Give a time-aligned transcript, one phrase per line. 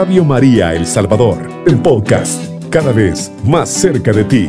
[0.00, 4.46] Radio María El Salvador, el podcast, cada vez más cerca de ti.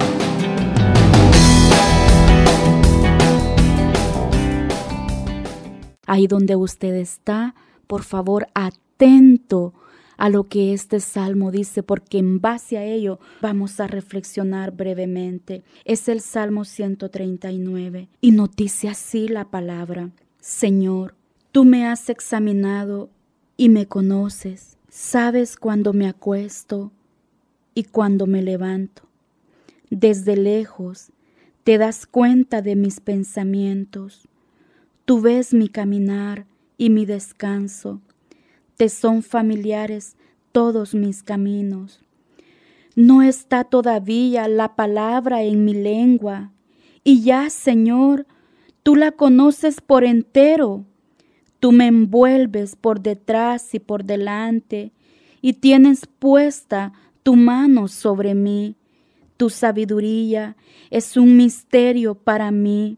[6.05, 7.55] Ahí donde usted está,
[7.87, 9.73] por favor, atento
[10.17, 15.63] a lo que este salmo dice, porque en base a ello vamos a reflexionar brevemente.
[15.83, 21.15] Es el Salmo 139 y nos dice así la palabra, Señor,
[21.51, 23.09] tú me has examinado
[23.57, 26.91] y me conoces, sabes cuando me acuesto
[27.73, 29.03] y cuando me levanto.
[29.89, 31.11] Desde lejos
[31.63, 34.27] te das cuenta de mis pensamientos,
[35.05, 36.45] tú ves mi caminar
[36.77, 38.01] y mi descanso
[38.79, 40.15] te son familiares
[40.53, 41.99] todos mis caminos.
[42.95, 46.53] No está todavía la palabra en mi lengua,
[47.03, 48.25] y ya, Señor,
[48.81, 50.85] tú la conoces por entero.
[51.59, 54.91] Tú me envuelves por detrás y por delante,
[55.41, 58.75] y tienes puesta tu mano sobre mí.
[59.37, 60.55] Tu sabiduría
[60.89, 62.97] es un misterio para mí,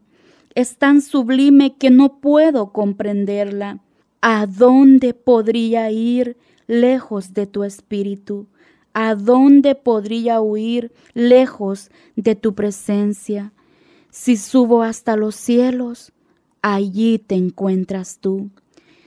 [0.54, 3.80] es tan sublime que no puedo comprenderla.
[4.20, 8.46] ¿A dónde podría ir lejos de tu espíritu?
[8.92, 13.52] ¿A dónde podría huir lejos de tu presencia?
[14.10, 16.12] Si subo hasta los cielos,
[16.62, 18.50] allí te encuentras tú.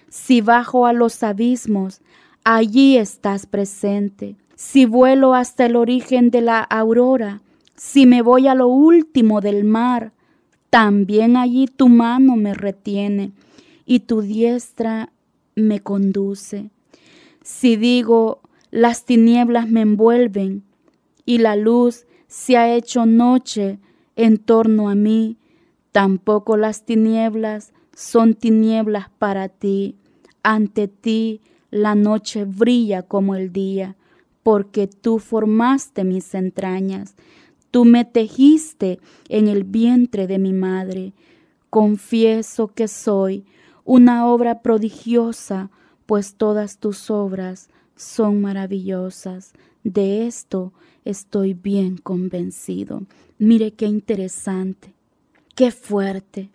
[0.10, 2.02] Si bajo a los abismos,
[2.44, 4.36] allí estás presente.
[4.56, 7.42] Si vuelo hasta el origen de la aurora,
[7.76, 10.14] si me voy a lo último del mar,
[10.70, 13.32] también allí tu mano me retiene
[13.86, 15.12] y tu diestra
[15.56, 16.70] me conduce.
[17.44, 20.64] Si digo, las tinieblas me envuelven
[21.26, 23.80] y la luz se ha hecho noche
[24.16, 25.38] en torno a mí,
[25.96, 29.96] tampoco las tinieblas son tinieblas para ti.
[30.44, 31.40] Ante ti
[31.72, 33.96] la noche brilla como el día,
[34.44, 37.16] porque tú formaste mis entrañas,
[37.72, 39.00] tú me tejiste
[39.30, 41.14] en el vientre de mi madre.
[41.70, 43.46] Confieso que soy
[43.86, 45.72] una obra prodigiosa,
[46.06, 49.54] pues todas tus obras son maravillosas.
[49.86, 50.74] De esto
[51.06, 53.04] estoy bien convencido.
[53.38, 54.95] Mire qué interesante,
[55.56, 56.52] qué fuerte.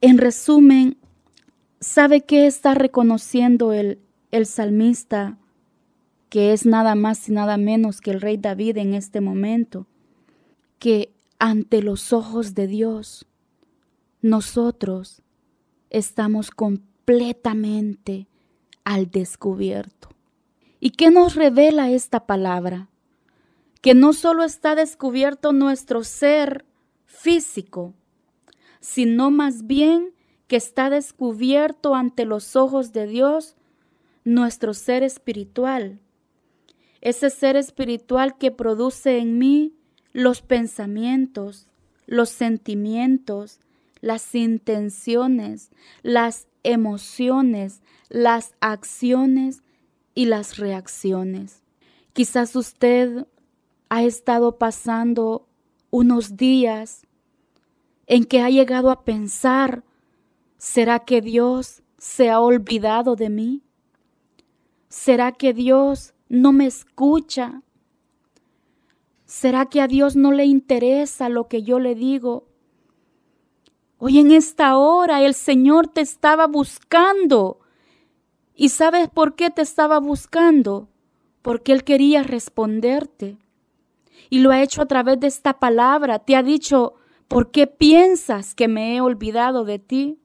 [0.00, 0.98] En resumen,
[1.80, 4.00] ¿sabe qué está reconociendo el,
[4.32, 5.38] el salmista,
[6.30, 9.86] que es nada más y nada menos que el rey David en este momento?
[10.78, 13.26] Que ante los ojos de Dios,
[14.20, 15.22] nosotros
[15.90, 18.26] estamos completamente
[18.82, 20.08] al descubierto.
[20.80, 22.88] ¿Y qué nos revela esta palabra?
[23.80, 26.64] Que no solo está descubierto nuestro ser
[27.14, 27.94] físico,
[28.80, 30.12] sino más bien
[30.46, 33.56] que está descubierto ante los ojos de Dios
[34.24, 36.00] nuestro ser espiritual.
[37.00, 39.74] Ese ser espiritual que produce en mí
[40.12, 41.68] los pensamientos,
[42.06, 43.60] los sentimientos,
[44.00, 45.70] las intenciones,
[46.02, 49.62] las emociones, las acciones
[50.14, 51.62] y las reacciones.
[52.12, 53.26] Quizás usted
[53.88, 55.48] ha estado pasando
[55.94, 57.06] unos días
[58.08, 59.84] en que ha llegado a pensar,
[60.58, 63.62] ¿será que Dios se ha olvidado de mí?
[64.88, 67.62] ¿Será que Dios no me escucha?
[69.24, 72.48] ¿Será que a Dios no le interesa lo que yo le digo?
[73.98, 77.60] Hoy en esta hora el Señor te estaba buscando.
[78.56, 80.88] ¿Y sabes por qué te estaba buscando?
[81.40, 83.43] Porque Él quería responderte.
[84.30, 86.18] Y lo ha hecho a través de esta palabra.
[86.18, 86.94] Te ha dicho,
[87.28, 90.18] ¿por qué piensas que me he olvidado de ti?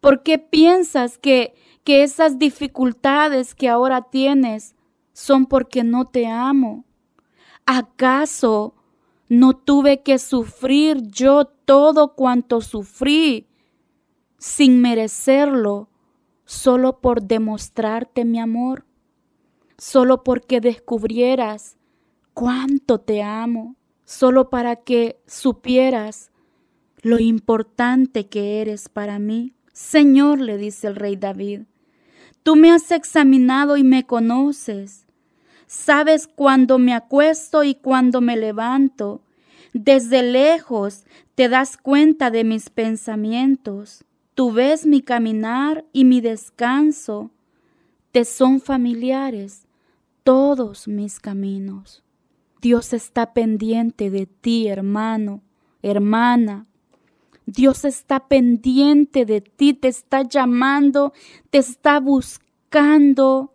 [0.00, 1.54] ¿Por qué piensas que,
[1.84, 4.74] que esas dificultades que ahora tienes
[5.12, 6.84] son porque no te amo?
[7.66, 8.74] ¿Acaso
[9.28, 13.46] no tuve que sufrir yo todo cuanto sufrí
[14.38, 15.88] sin merecerlo,
[16.44, 18.86] solo por demostrarte mi amor,
[19.76, 21.76] solo porque descubrieras
[22.38, 23.74] cuánto te amo,
[24.04, 26.30] solo para que supieras
[27.02, 29.54] lo importante que eres para mí.
[29.72, 31.62] Señor, le dice el rey David,
[32.44, 35.04] tú me has examinado y me conoces.
[35.66, 39.20] Sabes cuándo me acuesto y cuándo me levanto.
[39.72, 44.04] Desde lejos te das cuenta de mis pensamientos.
[44.36, 47.32] Tú ves mi caminar y mi descanso.
[48.12, 49.66] Te son familiares
[50.22, 52.04] todos mis caminos.
[52.60, 55.42] Dios está pendiente de ti, hermano,
[55.82, 56.66] hermana.
[57.46, 61.12] Dios está pendiente de ti, te está llamando,
[61.50, 63.52] te está buscando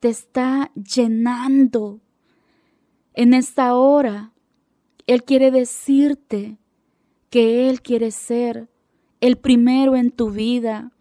[0.00, 2.00] te está llenando.
[3.14, 4.32] En esta hora,
[5.06, 6.58] Él quiere decirte
[7.30, 8.68] que Él quiere ser
[9.20, 10.92] el primero en tu vida,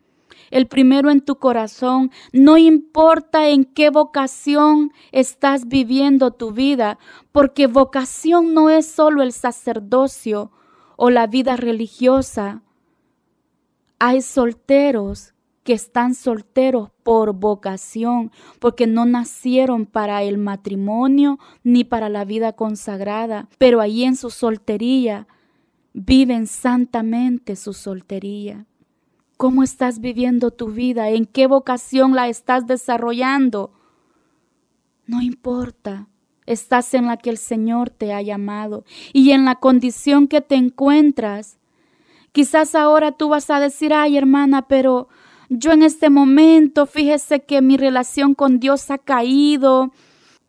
[0.51, 2.11] el primero en tu corazón.
[2.31, 6.97] No importa en qué vocación estás viviendo tu vida,
[7.31, 10.51] porque vocación no es solo el sacerdocio
[10.95, 12.61] o la vida religiosa.
[13.99, 15.33] Hay solteros
[15.67, 22.53] que están solteros por vocación, porque no nacieron para el matrimonio ni para la vida
[22.53, 25.27] consagrada, pero ahí en su soltería
[25.91, 28.65] viven santamente su soltería.
[29.37, 31.09] ¿Cómo estás viviendo tu vida?
[31.09, 33.71] ¿En qué vocación la estás desarrollando?
[35.05, 36.07] No importa,
[36.47, 40.55] estás en la que el Señor te ha llamado y en la condición que te
[40.55, 41.59] encuentras.
[42.31, 45.07] Quizás ahora tú vas a decir, ay hermana, pero
[45.49, 49.91] yo en este momento, fíjese que mi relación con Dios ha caído,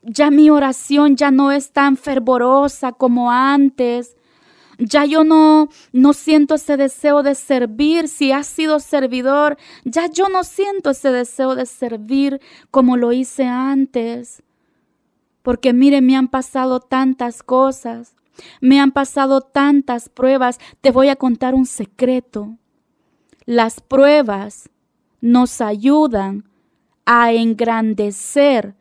[0.02, 4.16] ya mi oración ya no es tan fervorosa como antes.
[4.78, 10.28] Ya yo no no siento ese deseo de servir, si has sido servidor, ya yo
[10.28, 12.40] no siento ese deseo de servir
[12.70, 14.42] como lo hice antes.
[15.42, 18.14] Porque mire, me han pasado tantas cosas,
[18.60, 20.58] me han pasado tantas pruebas.
[20.80, 22.56] Te voy a contar un secreto.
[23.46, 24.70] Las pruebas
[25.20, 26.48] nos ayudan
[27.04, 28.76] a engrandecer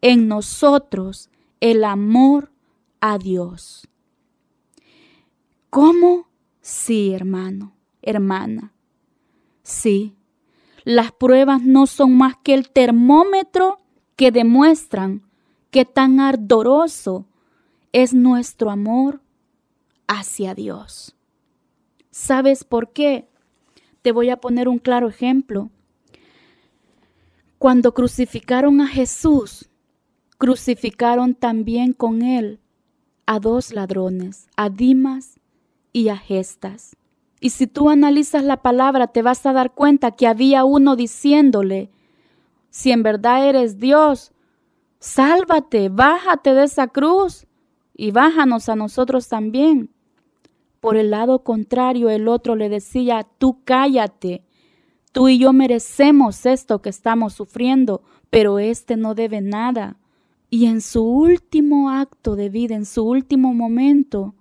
[0.00, 1.28] en nosotros
[1.60, 2.52] el amor
[3.00, 3.88] a Dios.
[5.76, 6.26] ¿Cómo?
[6.62, 8.72] Sí, hermano, hermana.
[9.62, 10.16] Sí,
[10.84, 13.82] las pruebas no son más que el termómetro
[14.16, 15.28] que demuestran
[15.70, 17.26] qué tan ardoroso
[17.92, 19.20] es nuestro amor
[20.06, 21.14] hacia Dios.
[22.10, 23.28] ¿Sabes por qué?
[24.00, 25.68] Te voy a poner un claro ejemplo.
[27.58, 29.68] Cuando crucificaron a Jesús,
[30.38, 32.60] crucificaron también con él
[33.26, 35.35] a dos ladrones, a Dimas
[35.96, 36.94] y a Gestas.
[37.40, 41.90] Y si tú analizas la palabra, te vas a dar cuenta que había uno diciéndole,
[42.68, 44.32] si en verdad eres Dios,
[44.98, 47.46] sálvate, bájate de esa cruz
[47.94, 49.88] y bájanos a nosotros también.
[50.80, 54.44] Por el lado contrario, el otro le decía, tú cállate,
[55.12, 59.96] tú y yo merecemos esto que estamos sufriendo, pero este no debe nada.
[60.50, 64.34] Y en su último acto de vida, en su último momento,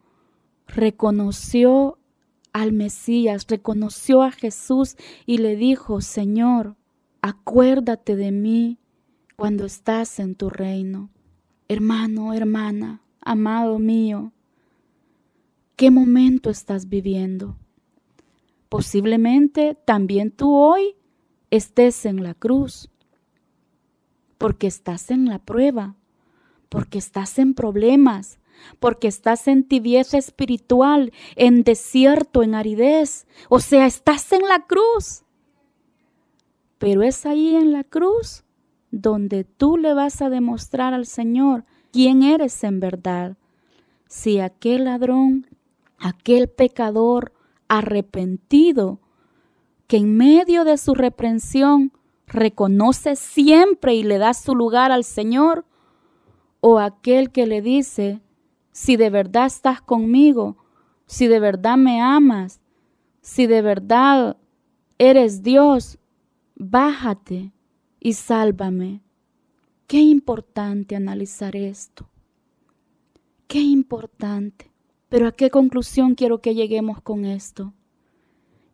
[0.68, 1.98] reconoció
[2.54, 4.96] al Mesías, reconoció a Jesús
[5.26, 6.76] y le dijo, Señor,
[7.22, 8.80] acuérdate de mí
[9.36, 11.10] cuando estás en tu reino.
[11.68, 14.32] Hermano, hermana, amado mío,
[15.76, 17.58] ¿Qué momento estás viviendo?
[18.70, 20.96] Posiblemente también tú hoy
[21.52, 22.90] estés en la cruz,
[24.38, 25.96] porque estás en la prueba,
[26.70, 28.40] porque estás en problemas,
[28.80, 35.24] porque estás en tibieza espiritual, en desierto, en aridez, o sea, estás en la cruz.
[36.78, 38.44] Pero es ahí en la cruz
[38.92, 43.38] donde tú le vas a demostrar al Señor quién eres en verdad.
[44.08, 45.48] Si aquel ladrón
[46.00, 47.34] aquel pecador
[47.68, 49.00] arrepentido
[49.88, 51.92] que en medio de su reprensión
[52.28, 55.66] reconoce siempre y le da su lugar al Señor,
[56.60, 58.22] o aquel que le dice,
[58.76, 60.58] si de verdad estás conmigo,
[61.06, 62.60] si de verdad me amas,
[63.22, 64.36] si de verdad
[64.98, 65.98] eres Dios,
[66.56, 67.54] bájate
[68.02, 69.02] y sálvame.
[69.88, 72.10] Qué importante analizar esto.
[73.48, 74.74] Qué importante.
[75.08, 77.74] Pero ¿a qué conclusión quiero que lleguemos con esto?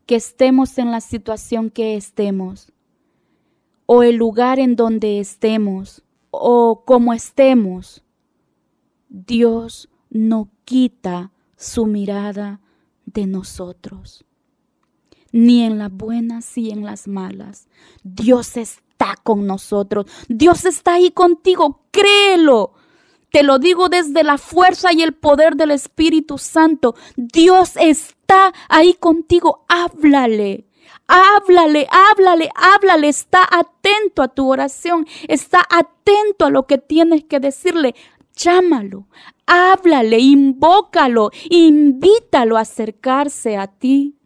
[0.07, 2.73] Que estemos en la situación que estemos,
[3.85, 8.03] o el lugar en donde estemos, o como estemos.
[9.07, 12.59] Dios no quita su mirada
[13.05, 14.25] de nosotros,
[15.31, 17.67] ni en las buenas ni en las malas.
[18.03, 22.73] Dios está con nosotros, Dios está ahí contigo, créelo.
[23.31, 26.95] Te lo digo desde la fuerza y el poder del Espíritu Santo.
[27.15, 29.63] Dios está ahí contigo.
[29.69, 30.67] Háblale.
[31.07, 33.07] Háblale, háblale, háblale.
[33.07, 35.07] Está atento a tu oración.
[35.29, 37.95] Está atento a lo que tienes que decirle.
[38.43, 39.07] Llámalo,
[39.45, 44.17] háblale, invócalo, invítalo a acercarse a ti.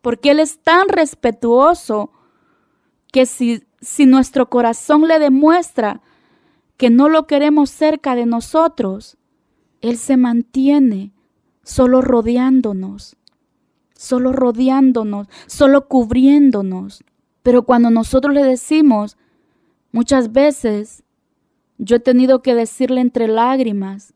[0.00, 2.10] Porque Él es tan respetuoso
[3.12, 6.02] que si, si nuestro corazón le demuestra
[6.76, 9.16] que no lo queremos cerca de nosotros,
[9.80, 11.12] Él se mantiene
[11.62, 13.16] solo rodeándonos,
[13.94, 17.04] solo rodeándonos, solo cubriéndonos.
[17.42, 19.16] Pero cuando nosotros le decimos,
[19.92, 21.04] Muchas veces
[21.78, 24.14] yo he tenido que decirle entre lágrimas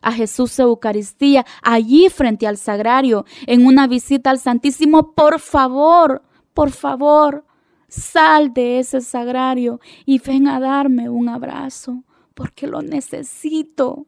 [0.00, 6.22] a Jesús Eucaristía, allí frente al sagrario, en una visita al Santísimo, por favor,
[6.54, 7.44] por favor,
[7.88, 14.06] sal de ese sagrario y ven a darme un abrazo, porque lo necesito.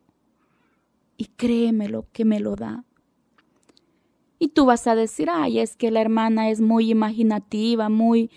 [1.16, 2.84] Y créeme lo que me lo da.
[4.38, 8.30] Y tú vas a decir, ay, es que la hermana es muy imaginativa, muy...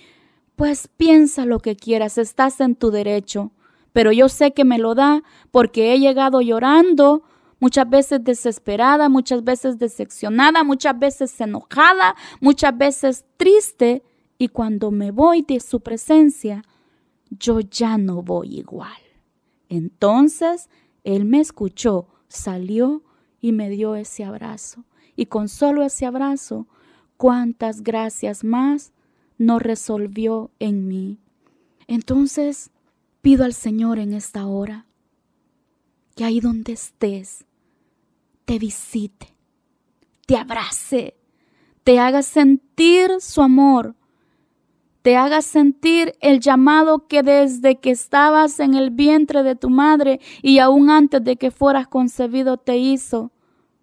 [0.55, 3.51] Pues piensa lo que quieras, estás en tu derecho.
[3.93, 7.23] Pero yo sé que me lo da porque he llegado llorando,
[7.59, 14.03] muchas veces desesperada, muchas veces decepcionada, muchas veces enojada, muchas veces triste.
[14.37, 16.63] Y cuando me voy de su presencia,
[17.29, 19.01] yo ya no voy igual.
[19.69, 20.69] Entonces
[21.03, 23.03] Él me escuchó, salió
[23.39, 24.83] y me dio ese abrazo
[25.15, 26.67] y con solo ese abrazo,
[27.17, 28.93] cuántas gracias más
[29.37, 31.19] no resolvió en mí.
[31.87, 32.71] Entonces,
[33.23, 34.85] pido al Señor en esta hora
[36.13, 37.45] que ahí donde estés,
[38.43, 39.33] te visite,
[40.27, 41.15] te abrace,
[41.85, 43.95] te haga sentir su amor,
[45.03, 50.19] te haga sentir el llamado que desde que estabas en el vientre de tu madre
[50.41, 53.31] y aún antes de que fueras concebido te hizo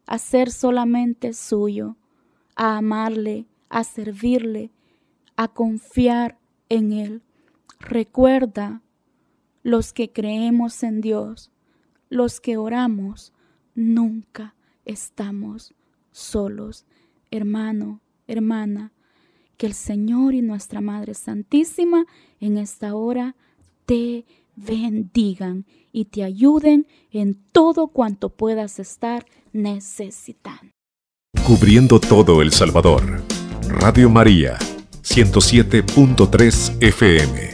[0.07, 1.97] a ser solamente suyo,
[2.57, 4.71] a amarle, a servirle,
[5.35, 7.23] a confiar en Él.
[7.79, 8.83] Recuerda,
[9.63, 11.51] los que creemos en Dios,
[12.09, 13.33] los que oramos,
[13.75, 15.75] nunca estamos
[16.13, 16.87] solos.
[17.31, 18.93] Hermano, hermana,
[19.57, 22.07] que el Señor y nuestra Madre Santísima
[22.41, 23.37] en esta hora
[23.87, 24.25] te
[24.57, 30.73] bendigan y te ayuden en todo cuanto puedas estar necesitando.
[31.47, 33.23] Cubriendo todo El Salvador.
[33.69, 34.59] Radio María,
[35.03, 37.50] 107.3 FM.